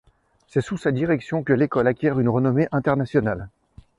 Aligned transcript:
C'est 0.47 0.61
sous 0.61 0.77
sa 0.77 0.91
direction 0.91 1.43
que 1.43 1.53
l'école 1.53 1.85
acquiert 1.85 2.19
une 2.19 2.29
renommée 2.29 2.67
internationale. 2.71 3.49